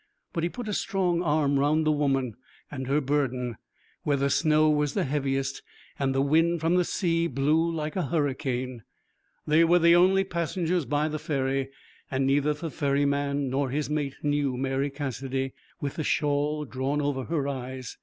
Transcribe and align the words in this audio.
But 0.33 0.41
he 0.41 0.49
put 0.49 0.67
a 0.67 0.73
strong 0.73 1.21
arm 1.21 1.59
round 1.59 1.85
the 1.85 1.91
woman 1.91 2.33
and 2.71 2.87
her 2.87 2.99
burden, 2.99 3.57
where 4.01 4.17
the 4.17 4.31
snow 4.31 4.67
was 4.67 4.95
heaviest, 4.95 5.61
and 5.99 6.15
the 6.15 6.23
wind 6.23 6.59
from 6.59 6.73
the 6.73 6.83
sea 6.83 7.27
blew 7.27 7.71
like 7.71 7.95
a 7.95 8.07
hurricane. 8.07 8.81
They 9.45 9.63
were 9.63 9.77
the 9.77 9.95
only 9.95 10.23
passengers 10.23 10.85
by 10.85 11.07
the 11.07 11.19
ferry, 11.19 11.69
and 12.09 12.25
neither 12.25 12.55
the 12.55 12.71
ferryman 12.71 13.51
nor 13.51 13.69
his 13.69 13.91
mate 13.91 14.15
knew 14.23 14.57
Mary 14.57 14.89
Cassidy, 14.89 15.53
with 15.81 15.97
the 15.97 16.03
shawl 16.03 16.65
drawn 16.65 16.99
over 16.99 17.25
her 17.25 17.47
eyes. 17.47 17.95